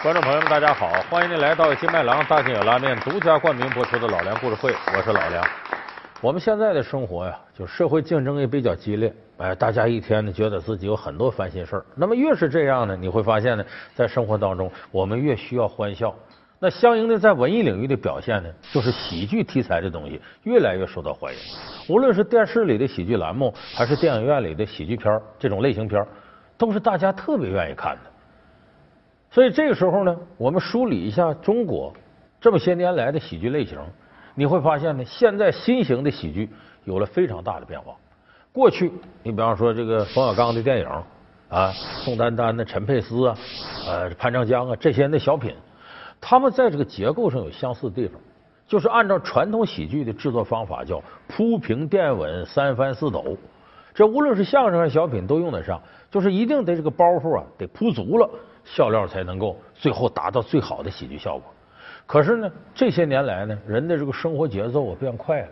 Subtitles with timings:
[0.00, 0.92] 观众朋友们，大家好！
[1.10, 5.44] 欢迎您来到金麦郎大金有拉面独家冠名播出的《老梁故事会》，我是老梁。
[6.20, 11.84] 我们现在的生活呀，就社会竞争也比较激烈，哎，大家一天呢觉得自己有很多烦心事儿。
[11.96, 16.14] 那么越是这样呢，你会发现呢，在生活当中我们越需要欢笑。
[16.60, 21.40] 那相应的，在文艺领域的表现呢，就是喜剧题材的东西越来越受到欢迎。
[21.88, 26.00] 无论是电视里的喜剧栏目，还是电影院里的喜剧片这种类型片，
[26.56, 28.10] 都是大家特别愿意看的。
[29.38, 31.94] 所以这个时候呢，我们梳理一下中国
[32.40, 33.78] 这么些年来的喜剧类型，
[34.34, 36.50] 你会发现呢，现在新型的喜剧
[36.82, 37.94] 有了非常大的变化。
[38.52, 38.90] 过去，
[39.22, 40.88] 你比方说这个冯小刚的电影
[41.48, 41.70] 啊，
[42.02, 43.38] 宋丹丹的、陈佩斯啊，
[43.86, 45.54] 呃，潘长江啊这些人的小品，
[46.20, 48.20] 他们在这个结构上有相似的地方，
[48.66, 53.36] 就是按照传统喜剧的制作方法，叫铺平垫稳、三翻四抖。
[53.94, 58.28] 这无论是相声还是小品都用得上，就是一定得这个包袱啊得铺足了。
[58.74, 61.52] 笑料才能够最后达到最好的喜剧效果。
[62.06, 65.48] 可是呢，这些年来呢，人的这个生活节奏啊变快了，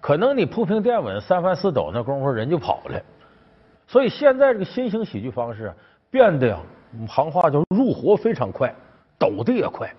[0.00, 3.02] 可能你铺平垫稳、三翻四抖那功夫人就跑了。
[3.86, 5.72] 所以现在这个新型喜剧方式，
[6.10, 6.58] 变得呀，
[7.08, 8.74] 行话叫入活非常快，
[9.18, 9.92] 抖的也快，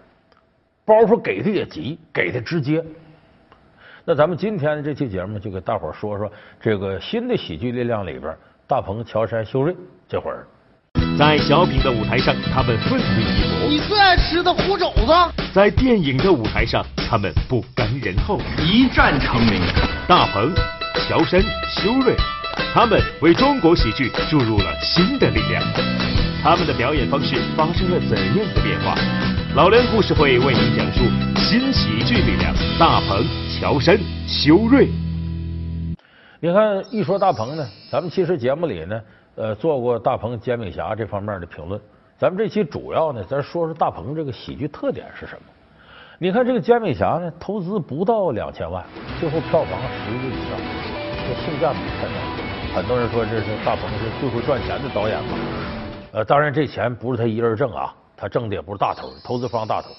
[0.84, 2.84] 包袱给的也急，给的直接。
[4.04, 9.76] 那咱们今天的这期节目就给大伙说说这个新的喜剧力量里边，大鹏、乔杉、修睿
[10.08, 10.48] 这会儿。
[11.16, 13.70] 在小品的舞台上，他们奋力一搏。
[13.70, 15.14] 你最爱吃的糊肘子。
[15.54, 19.62] 在电影的舞台上，他们不甘人后，一战成名。
[20.08, 20.52] 大鹏、
[21.08, 21.40] 乔杉、
[21.70, 22.16] 修睿，
[22.74, 25.64] 他们为中国喜剧注入了新的力量。
[26.42, 28.96] 他们的表演方式发生了怎样的变化？
[29.54, 31.04] 老梁故事会为您讲述
[31.38, 33.24] 新喜剧力量：大鹏、
[33.60, 34.90] 乔杉、修睿。
[36.40, 39.00] 你看，一说大鹏呢，咱们其实节目里呢。
[39.36, 41.80] 呃，做过大鹏煎饼侠这方面的评论。
[42.18, 45.42] 咱们这期主要呢，咱说说大鹏这个喜剧特点是什么？
[46.20, 48.86] 你看这个煎饼侠呢，投资不到两千万，
[49.20, 50.60] 最后票房十亿以上，
[51.28, 52.14] 这性价比太高。
[52.76, 55.38] 很多人说这是大鹏是最会赚钱的导演嘛。
[56.12, 59.90] 呃，当然这钱不是他一人挣啊，他挣的也不是大头，投资方大头。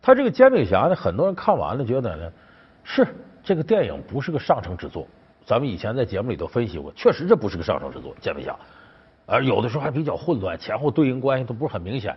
[0.00, 2.30] 他这个煎饼侠呢，很多人看完了觉得呢，
[2.84, 3.06] 是
[3.42, 5.06] 这个电影不是个上乘之作。
[5.48, 8.54] 咱们以前在节目里头分析过，确实这不是个上乘之作，煎饼侠，
[9.24, 12.14] 而有的时候还比较混乱，前后对应关系都不是很明显。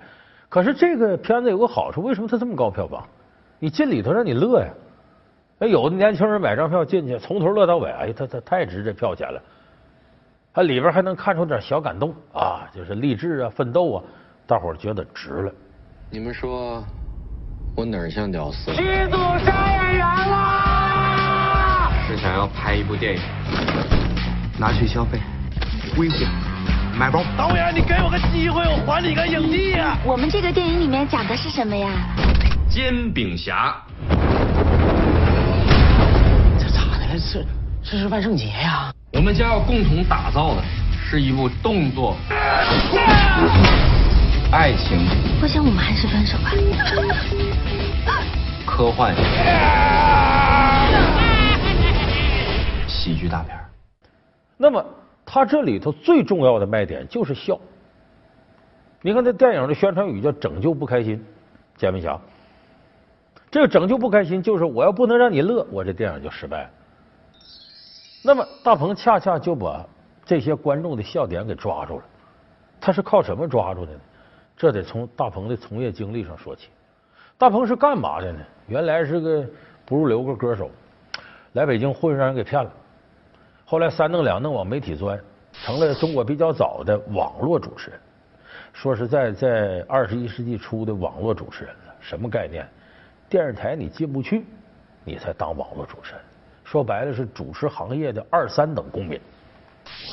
[0.50, 3.08] 可是这个片子有个好处，为什么它这么高票房？
[3.58, 4.68] 你进里头让你乐呀！
[5.58, 9.42] 那，有的年轻人买张票进去，从头乐到尾，哎，他他太值这票钱了。
[10.54, 14.04] 他里边还能看出点小感动啊，就是励志啊、奋斗啊，
[14.46, 15.54] 大伙儿觉得值了。
[16.10, 16.84] 你们说
[17.78, 18.74] 我哪儿像屌丝？
[18.74, 19.16] 剧组
[19.46, 20.41] 杀演员了！
[22.12, 23.22] 是想要拍一部电影，
[24.58, 25.18] 拿去消费，
[25.96, 26.28] 危险，
[27.00, 27.24] 买包。
[27.38, 29.98] 导演，你给我个机会，我还你个影帝啊！
[30.04, 31.90] 我们这个电影里面讲的是什么呀？
[32.70, 33.74] 煎饼侠。
[36.60, 37.18] 这咋的了？
[37.32, 37.46] 这
[37.82, 38.92] 这是万圣节呀！
[39.14, 40.62] 我们将要共同打造的
[41.10, 42.18] 是一部动作、
[44.52, 45.08] 爱情。
[45.42, 46.52] 我想我们还是分手吧。
[48.66, 49.16] 科幻。
[53.04, 53.58] 喜剧大片，
[54.58, 54.86] 那么
[55.26, 57.60] 他这里头最重要的卖点就是笑。
[59.02, 61.20] 你看这电影的宣传语叫“拯救不开心”，
[61.76, 62.16] 煎饼侠。
[63.50, 66.70] 这个“拯救不开心”就是我要不能让你乐，我这电影就失败了。
[68.24, 69.84] 那么大鹏恰恰就把
[70.24, 72.06] 这些观众的笑点给抓住了。
[72.80, 74.00] 他是靠什么抓住的呢？
[74.56, 76.70] 这得从大鹏的从业经历上说起。
[77.36, 78.40] 大鹏是干嘛的呢？
[78.68, 79.44] 原来是个
[79.88, 80.70] 不入流个歌手，
[81.54, 82.72] 来北京混，让人给骗了。
[83.72, 85.18] 后来三弄两弄往媒体钻，
[85.54, 87.98] 成了中国比较早的网络主持人。
[88.74, 92.68] 说实在，在二十一世纪初的网络主持人呢，什么概念？
[93.30, 94.46] 电视台你进不去，
[95.06, 96.22] 你才当网络主持人。
[96.66, 99.18] 说白了是主持行业的二三等公民。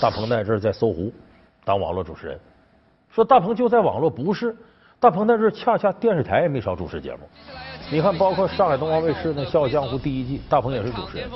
[0.00, 1.12] 大鹏在这儿在搜狐
[1.64, 2.38] 当网络主持人。
[3.10, 4.56] 说大鹏就在网络不是？
[5.00, 7.22] 大鹏在这儿恰恰电视台也没少主持节目。
[7.90, 11.26] 你看，包括上海东方卫视那《笑傲江湖》第一季，大鹏也是主持人。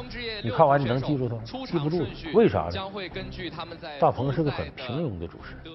[0.44, 1.42] 你看完你能记住他吗？
[1.44, 2.04] 记不住，
[2.34, 2.72] 为啥呢？
[3.98, 5.74] 大鹏是个很平庸的主持人。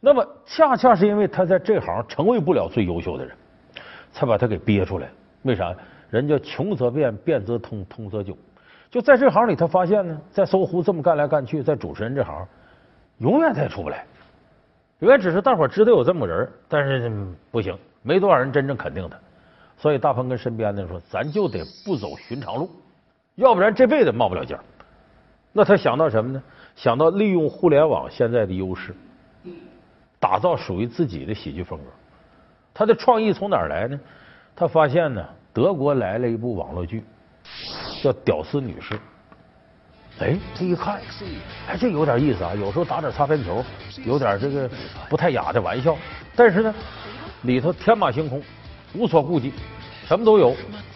[0.00, 3.36] 那么，恰恰是因为他在这行成为不了最优秀的人，
[4.10, 5.08] 才把他给憋出来。
[5.42, 5.74] 为啥？
[6.08, 8.34] 人家穷则变，变则通，通则久。
[8.90, 12.46] 就在这行里，他发现呢，在搜狐这么干来干去，在主持人这行，
[13.18, 14.06] 永远他也出不来。
[15.00, 17.12] 永远只是大伙知道有这么个人，但是
[17.50, 19.18] 不行，没多少人真正肯定他。
[19.76, 22.70] 所以大鹏跟身边的人说：“咱就得不走寻常路，
[23.34, 24.58] 要不然这辈子冒不了尖。”
[25.52, 26.42] 那他想到什么呢？
[26.74, 28.94] 想到利用互联网现在的优势，
[30.20, 31.84] 打造属于自己的喜剧风格。
[32.74, 33.98] 他的创意从哪儿来呢？
[34.54, 37.02] 他发现呢，德国来了一部网络剧，
[38.02, 38.94] 叫《屌丝女士》。
[40.18, 41.00] 哎，这一看，
[41.68, 42.54] 哎，这有点意思啊！
[42.54, 43.62] 有时候打点擦边球，
[44.04, 44.68] 有点这个
[45.08, 45.96] 不太雅的玩笑，
[46.34, 46.74] 但是呢，
[47.42, 48.42] 里头天马行空，
[48.94, 49.52] 无所顾忌，
[50.06, 50.54] 什么都有，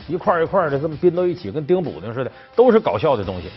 [0.08, 3.48] 一块一块的这么拼到一起，跟钉补丁似的，都是搞笑的东西。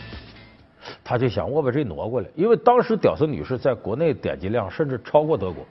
[1.02, 5.64] 他就想，我把这挪过来，因为当时《屌丝女士》在国内点击量甚至超过德国，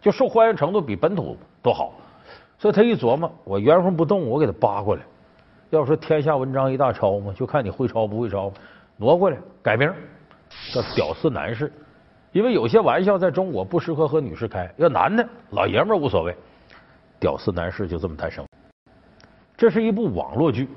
[0.00, 1.92] 就受欢迎程度比本土都好，
[2.58, 5.02] 所以他一琢磨，我原封不动，我给他扒过来。
[5.70, 8.52] 要说天下文章一大抄嘛，就看你会抄不会抄。
[8.96, 9.92] 挪过来改名
[10.72, 11.70] 叫“屌丝男士”，
[12.32, 16.34] 因为有些玩笑在中国不适合和女士开，要男的老爷们儿无所谓
[17.18, 18.44] ，“屌丝男士”就这么诞生。
[19.56, 20.68] 这是一部网络剧，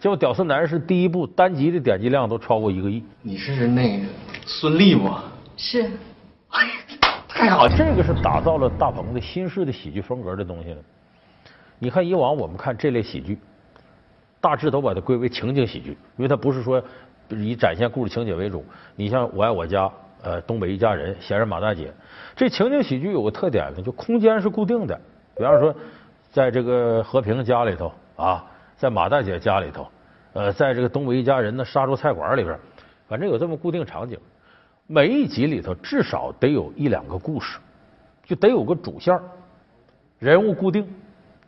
[0.00, 3.04] 结果“屌丝男士”第一部单集的点击量都超过一个亿。
[3.22, 4.06] 你是那个
[4.46, 5.24] 孙俪吗？
[5.56, 5.82] 是。
[6.50, 6.72] 哎呀，
[7.28, 7.68] 太好！
[7.68, 10.78] 这个是打造了大鹏的新式的喜剧风格的东西了。
[11.78, 13.38] 你看以往我们看这类喜剧，
[14.40, 16.82] 大致都把它归为情景喜剧，因为它不是说。
[17.30, 18.62] 以展现故事情节为主，
[18.96, 19.86] 你像《我爱我家》
[20.22, 21.86] 呃，《东北一家人》、《闲人马大姐》，
[22.36, 25.00] 这情景喜剧有个特点呢，就空间是固定的。
[25.36, 25.74] 比方说，
[26.30, 28.44] 在这个和平家里头啊，
[28.76, 29.86] 在马大姐家里头，
[30.32, 32.58] 呃，在这个东北一家人的杀猪菜馆里边，
[33.08, 34.18] 反正有这么固定场景。
[34.86, 37.58] 每一集里头至少得有一两个故事，
[38.24, 39.18] 就得有个主线，
[40.18, 40.86] 人物固定，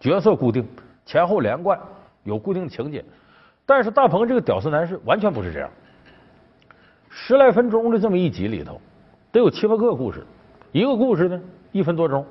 [0.00, 0.67] 角色固定，
[1.05, 1.79] 前后连贯，
[2.25, 3.05] 有固定的情节。
[3.67, 5.69] 但是大鹏这个屌丝男士完全不是这样，
[7.11, 8.81] 十来分钟的这么一集里头，
[9.31, 10.25] 得有七八个故事，
[10.73, 11.41] 一个故事呢
[11.73, 12.25] 一分多钟，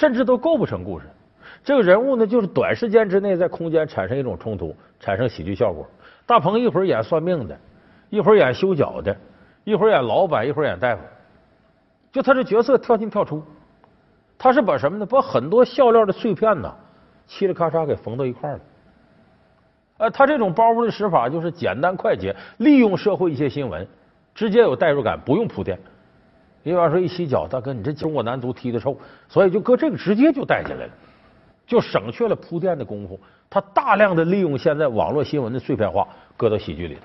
[0.00, 1.04] 甚至都构不成故事。
[1.62, 5.86] 这个人物呢，就是短时间之内在空间产生一种冲突，产生喜剧效果。
[6.24, 7.54] 大鹏一会儿演算命的，
[8.08, 9.14] 一会儿演修脚的，
[9.62, 11.02] 一会儿演老板，一会儿演大夫，
[12.12, 13.42] 就他这角色跳进跳出，
[14.38, 15.04] 他是把什么呢？
[15.04, 16.74] 把很多笑料的碎片呢，
[17.28, 18.60] 嘁哩咔嚓给缝到一块儿了。
[19.98, 23.86] 呃，他这种包袱的使法就是简单快捷，利用社会一些新闻，
[24.34, 25.78] 直接有代入感，不用铺垫。
[26.62, 28.96] 你比方说一洗脚，大哥，你这中国男足踢的臭，
[29.28, 30.92] 所以就搁这个直接就带进来了，
[31.66, 33.18] 就省去了铺垫的功夫。
[33.48, 37.02] 他大量的利用现在网络新闻的碎片化，搁到喜剧里头，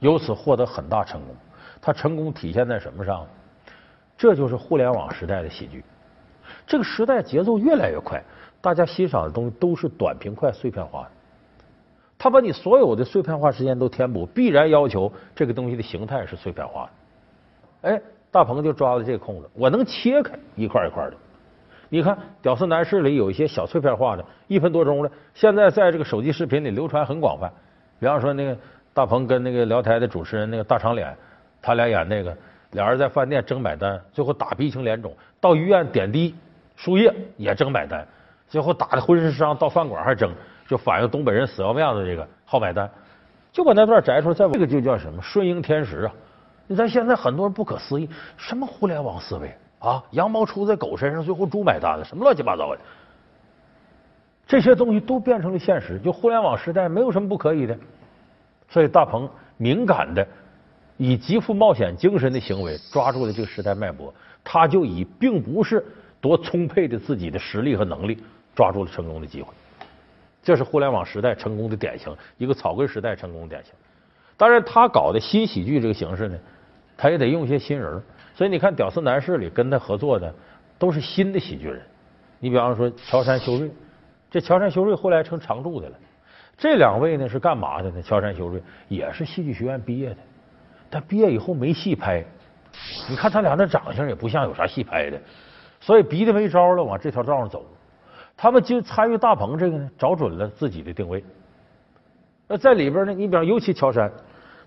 [0.00, 1.34] 由此获得很大成功。
[1.80, 3.26] 他成功体现在什么上？
[4.18, 5.82] 这就是互联网时代的喜剧。
[6.66, 8.22] 这个时代节奏越来越快，
[8.60, 11.10] 大家欣赏的东西都是短平快、碎片化的。
[12.18, 16.90] 他把你所有的碎片化时间都填补，必然要求这个东西的形态是碎片化的。
[17.82, 18.00] 哎，
[18.30, 21.14] 大鹏就抓了这个空子，我能切开一块一块的。
[21.88, 27.50] 你看《屌丝男士》里有一些小碎片化的，一分多钟的，现在在这个手机视频里流传很广泛。
[27.98, 28.56] 比方说那个
[28.94, 31.16] 大鹏跟那个聊台的主持人那个大长脸，
[31.60, 32.36] 他俩演那个
[32.72, 36.34] 俩人在饭店争买单，最后打鼻青脸肿，到医院点滴
[36.76, 38.06] 输液也争买单，
[38.46, 40.30] 最后打的浑身伤，到饭馆还争。
[40.68, 42.88] 就反映东北人死要面子，这个好买单，
[43.50, 46.12] 就把那段摘出来，再这个就叫什么顺应天时啊！
[46.70, 50.00] 你看现在很多人不可思议，什么互联网思维啊？
[50.12, 52.80] 羊毛出在狗身上，最后猪买单了，什么乱七八糟的？
[54.46, 55.98] 这些东西都变成了现实。
[55.98, 57.76] 就互联网时代，没有什么不可以的。
[58.68, 60.24] 所以大鹏敏感的
[60.96, 64.14] 以极富冒险精神的行为抓住了这个时代脉搏，
[64.44, 65.84] 他就以并不是
[66.20, 68.22] 多充沛的自己的实力和能力
[68.54, 69.52] 抓住了成功的机会。
[70.40, 73.72] 这是互联网时代成功的典型，一个草根时代成功的典型。
[74.36, 76.38] 当然，他搞的新喜剧这个形式呢，
[77.00, 78.02] 他也得用一些新人。
[78.34, 80.34] 所以你看《屌丝男士》里跟他合作的
[80.78, 81.80] 都是新的喜剧人。
[82.38, 83.70] 你比方说乔杉修睿，
[84.30, 85.96] 这乔杉修睿后来成常驻的了。
[86.58, 88.02] 这两位呢是干嘛的呢？
[88.02, 90.16] 乔杉修睿也是戏剧学院毕业的，
[90.90, 92.22] 但毕业以后没戏拍。
[93.08, 95.18] 你看他俩那长相也不像有啥戏拍的，
[95.80, 97.64] 所以逼得没招了，往这条道上走。
[98.36, 101.24] 他们就参与大鹏这个呢，找准了自己的定位。
[102.46, 104.10] 那在里边呢，你比方尤其乔杉，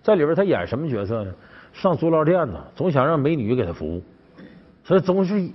[0.01, 1.33] 在里边他演什么角色呢？
[1.73, 4.01] 上足疗店呢，总想让美女给他服务，
[4.83, 5.49] 所以总是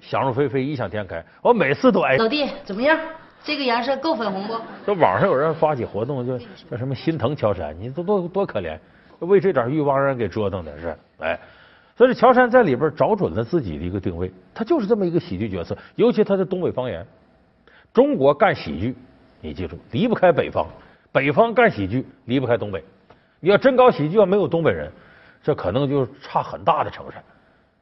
[0.00, 1.24] 想入非非，异想天开。
[1.40, 2.16] 我每次都哎。
[2.16, 2.98] 老弟，怎么样？
[3.42, 4.54] 这个颜色够粉红不？
[4.86, 6.38] 这网上有人发起活动，就
[6.70, 8.78] 叫什么心疼乔杉，你都多多可怜，
[9.20, 10.96] 为这点欲望让人给折腾的是。
[11.18, 11.38] 哎，
[11.96, 17.06] 所以乔杉在里边找准了自己的一个定位，他就是这么一个喜剧角色，尤其他的东北方言。
[17.92, 18.96] 中国干喜剧，
[19.40, 20.64] 你记住离不开北方；
[21.12, 22.82] 北方干喜剧离不开东北。
[23.40, 24.90] 你要真搞喜剧，要没有东北人，
[25.44, 27.14] 这可能就差很大的成分。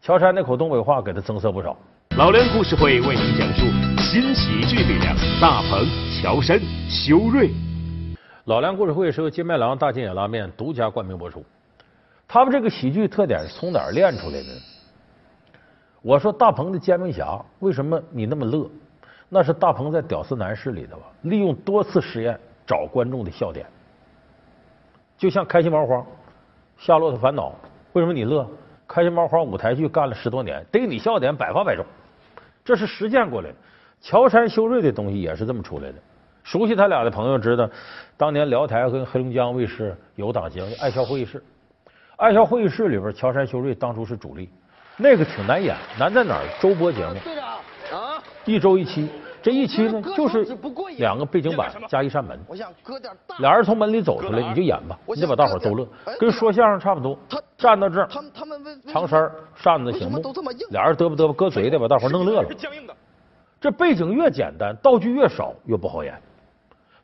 [0.00, 1.76] 乔杉那口东北话给他增色不少。
[2.16, 3.66] 老梁故事会为您讲述
[4.00, 5.86] 新喜剧力量：大鹏、
[6.20, 6.58] 乔杉、
[6.90, 7.52] 修睿。
[8.46, 11.44] 老梁故事会是由金麦郎大金眼拉面独家冠名播出。
[12.26, 14.48] 他们这个喜剧特点是从哪儿练出来的？
[16.02, 18.68] 我说大鹏的煎饼侠为什么你那么乐？
[19.28, 23.64] 那是大鹏在《屌丝男士》里头啊，利用多次实验找观众的笑点。
[25.16, 26.04] 就像开心麻花、
[26.84, 27.54] 夏洛特烦恼，
[27.92, 28.44] 为什么你乐？
[28.88, 31.86] 开心麻花舞台剧干了十多年，逮你笑点百发百中，
[32.64, 33.56] 这是实践过来的。
[34.00, 35.94] 乔杉修睿的东西也是这么出来的。
[36.42, 37.70] 熟悉他俩的朋友知道，
[38.16, 41.38] 当年辽台跟黑龙江卫视有档节目《爱笑会议室》，
[42.16, 44.50] 《爱笑会议室》里边，乔杉修睿当初是主力，
[44.96, 46.42] 那个挺难演，难在哪儿？
[46.60, 47.14] 周播节目，
[47.96, 49.08] 啊，一周一期，
[49.42, 50.46] 这一期呢就是
[50.98, 52.38] 两个背景板加一扇门，
[53.40, 55.86] 俩人从门里走出来，你就演吧，你得把大伙逗乐，
[56.18, 57.18] 跟说相声差不多。
[57.58, 58.08] 站到这儿，
[58.88, 60.20] 长衫扇子醒目，
[60.70, 62.48] 俩人嘚啵嘚啵搁嘴得把大伙弄乐了。
[63.60, 66.14] 这背景越简单，道具越少，越不好演。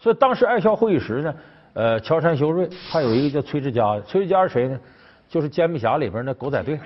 [0.00, 1.34] 所以当时爱笑会议室呢，
[1.74, 4.78] 呃，乔杉修睿还有一个叫崔志佳，崔志佳是谁呢？
[5.28, 6.80] 就是煎饼侠里边那狗仔队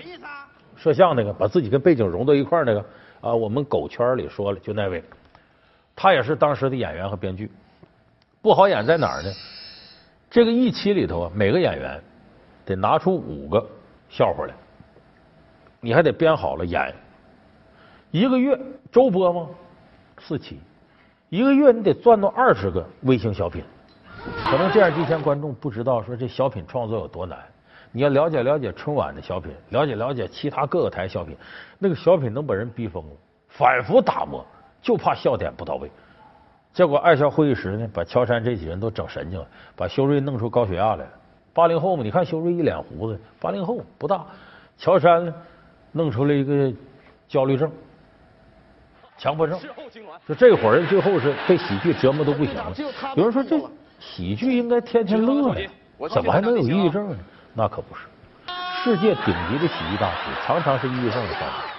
[0.77, 2.85] 摄像那个，把自己跟背景融到一块那个
[3.21, 5.03] 啊，我们狗圈里说了，就那位，
[5.95, 7.51] 他也是当时的演员和编剧，
[8.41, 9.33] 不好演在哪儿呢？
[10.31, 12.03] 这个一期里头啊，每个演员
[12.65, 13.65] 得拿出五个
[14.09, 14.55] 笑话来，
[15.81, 16.95] 你还得编好了演，
[18.11, 18.59] 一个月
[18.91, 19.49] 周播吗？
[20.19, 20.59] 四期。
[21.29, 23.65] 一个月你得赚到二十个微型小品，
[24.45, 27.39] 可能电视机前观众不知道说这小品创作有多难。
[27.91, 31.35] 你要了解了解春晚的小品，了解了解其他各个台小品，
[31.79, 33.11] 那个小品能把人逼疯了，
[33.49, 34.45] 反复打磨，
[34.83, 35.91] 就怕笑点不到位。
[36.75, 39.47] 结果爱笑会议室呢，把乔杉这几人都整神经了，
[39.77, 41.11] 把修睿弄出高血压来了。
[41.55, 44.25] 八零后嘛，你看修睿一脸胡子，八零后不大。
[44.77, 45.35] 乔杉呢，
[45.93, 46.73] 弄出了一个
[47.29, 47.71] 焦虑症。
[49.19, 49.61] 强迫症，
[50.27, 52.73] 就这伙人最后是被喜剧折磨都不行了。
[53.15, 53.61] 有人说这
[54.01, 55.71] 喜剧应该天天乐呀，
[56.11, 57.17] 怎么还能有抑郁症呢？
[57.55, 58.07] 那可不是，
[58.83, 61.72] 世界顶级的喜剧大师常常是抑郁症的患者。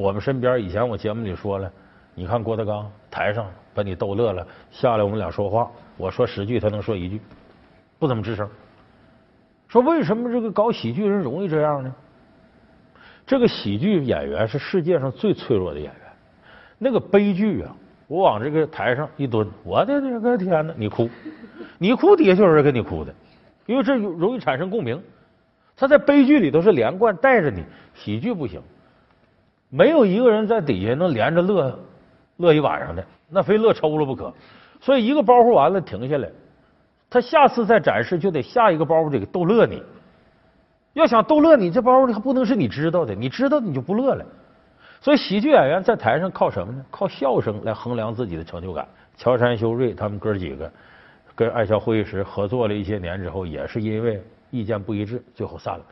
[0.00, 1.70] 我们身边以前我节目里说了，
[2.14, 7.20] 你看郭德纲台上把你逗乐了，下来我们俩说话，我说十句他能说一句，
[7.98, 8.48] 不怎么吱声。
[9.68, 11.94] 说为什么这个搞喜剧人容易这样呢？
[13.26, 16.02] 这个喜剧演员是世界上最脆弱的演员。
[16.78, 17.76] 那个悲剧啊，
[18.08, 20.74] 我往这个台上一蹲，我的这个天哪！
[20.76, 21.08] 你哭，
[21.78, 23.14] 你哭底下就有人跟你哭的，
[23.66, 25.00] 因为这容易产生共鸣。
[25.76, 27.64] 他在悲剧里头是连贯带着你，
[27.94, 28.60] 喜剧不行，
[29.70, 31.78] 没有一个人在底下能连着乐
[32.36, 34.32] 乐一晚上的，那非乐抽了不可。
[34.80, 36.28] 所以一个包袱完了停下来，
[37.08, 39.82] 他下次再展示就得下一个包袱得逗乐你。
[40.94, 44.26] 要想逗乐你，这包里还不能是你知道的，你知道你就不乐了。
[45.00, 46.84] 所以喜剧演员在台上靠什么呢？
[46.90, 48.86] 靠笑声来衡量自己的成就感。
[49.16, 50.70] 乔杉修睿他们哥几个
[51.34, 55.84] 跟爱笑会议室合作了一些年之后，也是因为意见不一致，最后散了。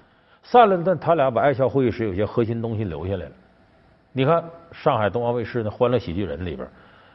[0.42, 3.32] 散了，但他俩把爱笑会议室有些核心东西留下来了。
[4.12, 6.66] 你看上海东方卫视的《欢乐喜剧人》里边，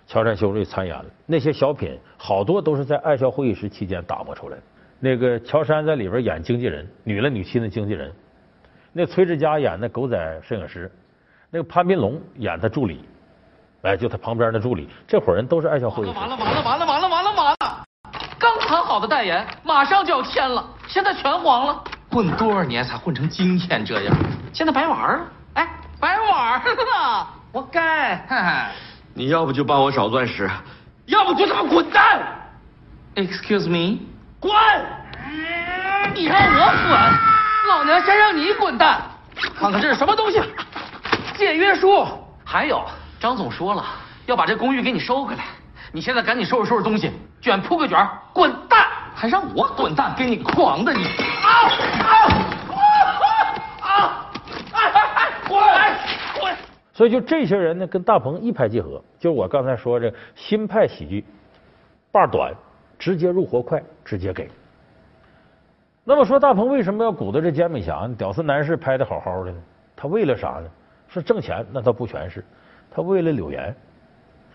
[0.06, 4.64] 乔杉修睿参演了那些小品，好多都是在爱笑会议室期间打磨出来的。
[5.00, 8.14] 那个乔杉在里边演经纪人，女了女亲的经纪人。
[8.94, 10.90] 那崔志佳演的狗仔摄影师，
[11.50, 13.04] 那个潘斌龙演他助理，
[13.82, 14.88] 哎，就他旁边的助理。
[15.08, 16.18] 这伙人都是爱笑会议室。
[16.18, 17.58] 完了完了完了完了完了完了！
[18.40, 21.84] 刚谈好的代言马上就要签了，现在全黄了。
[22.12, 24.16] 混多少年才混成今天这样？
[24.54, 25.26] 现在白玩了？
[26.04, 28.22] 哎，白玩了，活该！
[29.14, 30.50] 你要不就帮我找钻石，
[31.06, 32.20] 要不就他妈滚蛋
[33.16, 34.00] ！Excuse me。
[34.42, 34.54] 滚！
[36.14, 39.02] 你让我滚，老娘先让你滚蛋！
[39.58, 40.42] 看看这是什么东西？
[41.38, 42.06] 解约书。
[42.44, 42.84] 还有，
[43.18, 43.86] 张总说了
[44.26, 45.46] 要把这公寓给你收回来，
[45.94, 48.86] 你现在赶紧收拾收拾东西，卷铺个卷，滚蛋！
[49.16, 50.14] 还让我滚蛋？
[50.18, 51.06] 给你狂的你！
[51.06, 51.72] 啊
[52.04, 52.53] 啊！
[55.48, 55.60] 滚
[56.40, 56.56] 滚！
[56.94, 61.26] 所以就这些人呢，跟大鹏一拍即合，就我刚才说这新派喜剧，
[62.12, 62.54] 把短。
[63.00, 64.50] 直接入活快，直接给。
[66.06, 68.16] 那么说大鹏为什么要鼓捣这煎饼侠呢？
[68.18, 69.58] 屌丝男士拍的好好的呢？
[69.94, 70.70] 他为了啥呢？
[71.10, 71.66] 是挣钱？
[71.74, 72.46] 那倒不全是。
[72.90, 73.76] 他为了柳岩。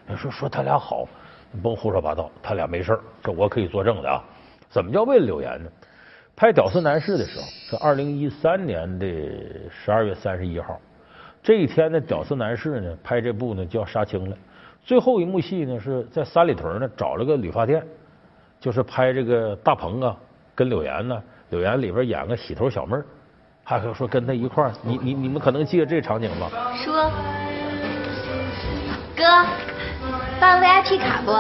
[0.06, 1.06] 你说说他俩好，
[1.52, 2.30] 你甭胡说八道。
[2.42, 4.24] 他俩没事这我可以作证的啊。
[4.70, 5.70] 怎么叫为了柳岩呢？
[6.38, 9.04] 拍屌丝男士的时候是二零一三年的
[9.68, 10.80] 十二月三十一号。
[11.42, 14.36] 这一天呢，屌丝男士呢拍这部呢就要杀青了。
[14.84, 17.84] 最后一幕戏呢是在三里屯呢找了个理发店。
[18.60, 20.16] 就是拍这个大鹏啊，
[20.54, 23.04] 跟柳岩呢，柳岩里边演个洗头小妹儿，
[23.64, 26.48] 还有说跟他一块儿，你你你们可能记得这场景吧？
[26.76, 27.10] 说，
[29.16, 29.24] 哥，
[30.40, 31.32] 办 VIP 卡不？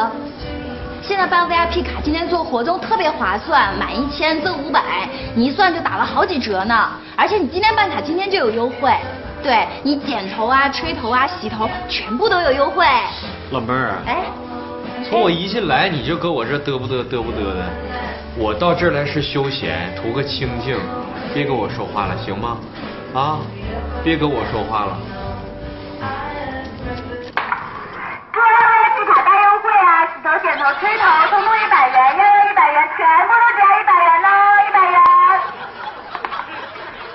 [1.08, 6.86] 现在办 VIP 卡今天做活动特别划算，满一千赠五百，你一算就打了好几折呢。
[7.16, 8.92] 而且你今天办卡，今天就有优惠。
[9.42, 12.84] 对你剪头啊、吹头啊、洗头，全部都有优惠。
[13.52, 14.24] 老妹儿，哎，
[15.08, 17.64] 从我一进来你就搁我这嘚不嘚嘚不嘚的，
[18.36, 20.76] 我到这儿来是休闲，图个清静，
[21.32, 22.58] 别跟我说话了，行吗？
[23.14, 23.38] 啊，
[24.04, 24.98] 别跟我说话了。
[30.58, 34.28] 头、剪头、吹头，通通一百元，要要一百元，全部都只要一百元喽，
[34.66, 34.98] 一百元。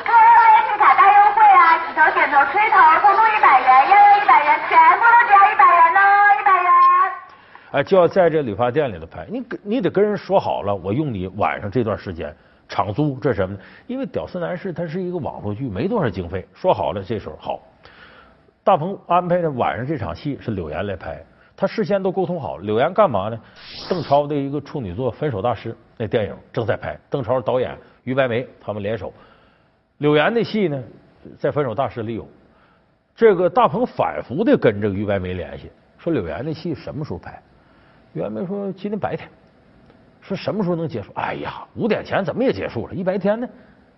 [0.08, 0.40] 各位
[0.72, 6.00] 皮卡大优惠啊，洗头、剪头、吹头，通通一百元，要要一百元，全部都只要一百元喽，
[6.40, 6.72] 一百元。
[7.74, 12.34] 哎，就要在这理发店里头拍，你跟你得跟人说好了，我用你晚上这段时间。
[12.70, 13.62] 场租这什么呢？
[13.88, 16.48] 因为《屌丝男士》它是一个网络剧，没多少经费。
[16.56, 17.60] 说好了，这时候好，
[18.64, 21.22] 大鹏安排的晚上这场戏是柳岩来拍，
[21.56, 22.64] 他事先都沟通好了。
[22.64, 23.40] 柳岩干嘛呢？
[23.90, 29.14] 邓超的一个处女作《分手大师》那电影正在拍，邓超导演，于白眉他们联手。
[30.00, 30.84] 柳岩的戏呢，
[31.38, 32.28] 在《分手大师》里有。
[33.16, 37.40] 这个大鹏反复的跟这个于白眉联系，说柳岩的戏什么时候拍？
[38.14, 39.30] 于白眉说今天白天。
[40.20, 41.12] 说什么时候能结束？
[41.16, 43.48] 哎呀，五点前怎么也结束了，一白天呢？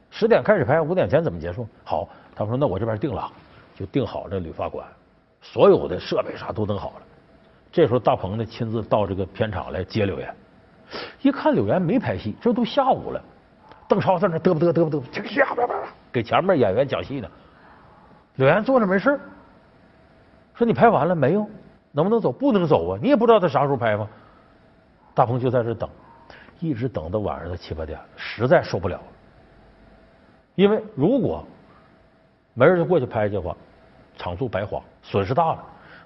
[0.10, 1.68] 十点开始拍，五点前怎么结束？
[1.84, 3.32] 好，他们说那我这边定了，
[3.76, 4.86] 就定好这理发馆，
[5.42, 7.06] 所有的设备啥都弄好了。
[7.76, 10.34] 这时候大鹏呢亲自到这个片场来接柳岩，
[11.22, 13.22] 一看柳岩没拍戏，这都下午了，
[13.86, 15.78] 邓超在那嘚啵嘚嘚不嘚，这个下边边
[16.10, 17.28] 给前面演员讲戏呢。
[18.36, 19.20] 柳岩坐那没事，
[20.54, 21.46] 说你拍完了没有？
[21.92, 22.32] 能不能走？
[22.32, 23.00] 不能走啊！
[23.02, 24.08] 你也不知道他啥时候拍吗？
[25.14, 25.90] 大鹏就在这等。
[26.62, 29.04] 一直等到晚上的七八点，实在受不了了。
[30.56, 31.46] 因为如果
[32.54, 33.54] 没人就过去拍去的话，
[34.16, 35.64] 场租白花，损失大了。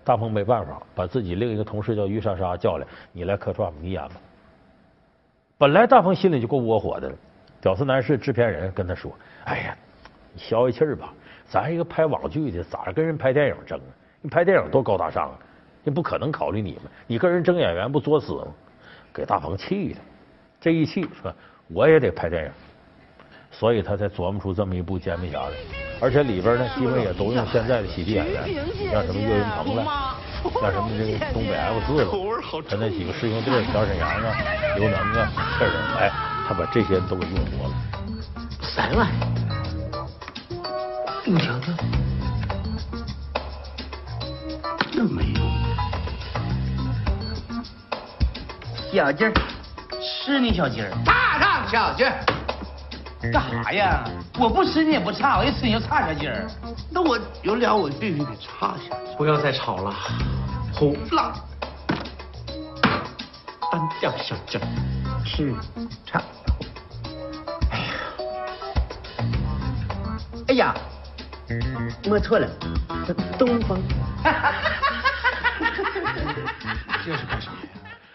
[0.10, 4.16] 大鹏没办法，把自己另一个同事叫于莎莎叫来，你来客串，你演吧。
[5.56, 7.16] 本来大鹏心里就够窝火的了。
[7.62, 9.12] 屌丝男士制片人跟他说
[9.46, 9.78] ：“哎呀，
[10.34, 11.14] 你消消气儿吧，
[11.48, 13.94] 咱一个拍网剧的，咋跟人拍电影争啊？
[14.20, 15.38] 你拍电影多高大上啊，
[15.84, 18.48] 你不可能考虑你们，你跟人争演员不作死吗？”
[19.14, 20.00] 给大鹏气的。
[20.60, 21.32] 这一气说
[21.68, 22.52] 我也得拍电影，
[23.52, 25.56] 所以他才琢磨出这么一部《煎饼侠》来，
[26.02, 28.44] 而且里边呢，基本也都用现在的喜剧演员，
[28.92, 30.16] 像什么岳云鹏了，
[30.62, 32.12] 像什么这个东北 F 四了，
[32.70, 34.36] 他那几个师兄弟小沈阳啊、
[34.78, 36.10] 刘能啊，这人哎，
[36.48, 37.74] 他把这些人都给用活了。
[38.62, 39.08] 三万，
[41.26, 41.74] 你瞧瞧，
[44.94, 45.52] 那没用，
[48.94, 49.34] 小鸡儿。
[50.02, 52.24] 是你小鸡儿，大上小鸡儿，
[53.22, 54.04] 干啥呀？
[54.40, 56.48] 我不吃你也不差，我一吃你就差小鸡儿。
[56.90, 59.16] 那我有俩我必须得差下去。
[59.18, 59.94] 不要再吵了，
[60.74, 61.34] 红了，
[63.70, 64.62] 单调小鸡儿，
[65.26, 65.54] 是
[66.06, 66.24] 差。
[67.70, 67.94] 哎呀，
[70.48, 70.74] 哎呀，
[72.06, 72.48] 摸错了，
[73.06, 73.82] 这东风。
[77.06, 77.58] 这是干啥呀？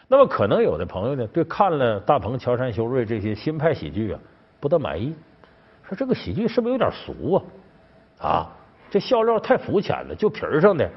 [0.09, 4.21] 那么可能有的朋友呢，对看了大鹏、乔杉、修睿这些新派喜剧啊，
[4.64, 5.14] 不大满意，
[5.87, 8.27] 说这个喜剧是不是有点俗啊？
[8.27, 8.48] 啊，
[8.88, 10.90] 这笑料太肤浅了，就皮儿上的。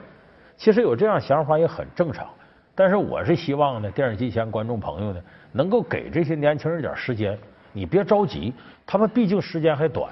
[0.56, 2.26] 其实有这样想法也很正常，
[2.74, 7.38] 但是我是希望呢，电视机前观众朋友呢，能够给这些年轻人点时间，
[7.74, 8.54] 你别着急，
[8.86, 10.10] 他们毕竟时间还短，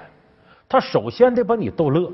[0.67, 2.11] 他首先得把你逗乐，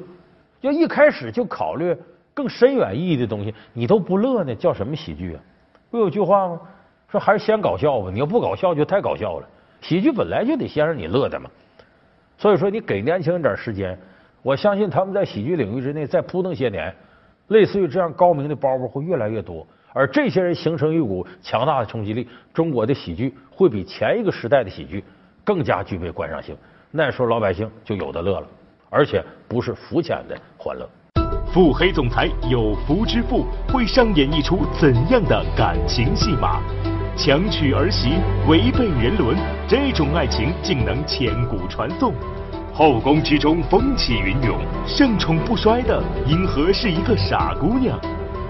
[0.60, 1.97] 要一开始就考虑
[2.36, 5.41] 更深远意义的东西，你都不乐呢，叫什么喜剧啊？
[5.89, 6.62] 不有句话吗？
[7.08, 9.47] 说还是先搞笑吧，你要不搞笑就太搞笑了。
[9.82, 11.50] 喜剧本来就得先让你乐的嘛。
[12.38, 13.98] 所以说，你给年轻人点时间，
[14.41, 16.96] 我相信他们在喜剧领域之内再扑腾些年，
[17.50, 19.65] 类似于这样高明的包袱会越来越多。
[19.94, 25.04] 而这些人形成一股强大的冲击力，中国的喜剧会比前一个时代的喜剧
[25.44, 26.56] 更加具备观赏性。
[26.91, 28.48] 那时候老百姓就有的乐了，
[28.89, 30.89] 而且不是肤浅的欢乐。
[31.54, 36.62] 腹黑总裁有福之妇会上演一出怎样的感情戏码？
[37.24, 38.14] 强娶儿媳，
[38.48, 42.12] 违背人伦，这种爱情竟能千古传颂。
[42.74, 44.58] 后宫之中风起云涌，
[44.88, 47.96] 盛宠不衰的，因何是一个傻姑娘？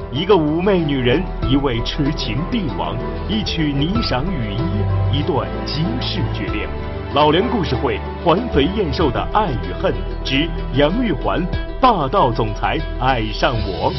[0.09, 2.95] 一个妩媚女人，一位痴情帝王，
[3.27, 6.65] 一曲霓裳羽衣，一段惊世绝恋。
[7.13, 11.45] 老梁故事会，环肥燕瘦的爱与恨之杨玉环，
[11.81, 13.91] 霸道总裁爱上我。